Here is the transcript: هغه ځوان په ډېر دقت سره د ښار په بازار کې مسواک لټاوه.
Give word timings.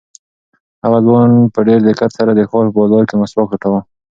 هغه 0.83 0.99
ځوان 1.05 1.29
په 1.53 1.59
ډېر 1.67 1.79
دقت 1.89 2.11
سره 2.17 2.31
د 2.33 2.41
ښار 2.49 2.65
په 2.69 2.77
بازار 2.79 3.03
کې 3.09 3.15
مسواک 3.21 3.47
لټاوه. 3.53 3.81